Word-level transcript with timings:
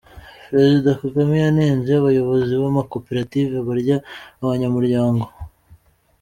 Perezida 0.49 0.89
Kagame 1.01 1.35
yanenze 1.43 1.89
abayobozi 1.95 2.53
b’amakoperative 2.61 3.55
barya 3.67 3.97
abanyamuryango. 4.43 5.25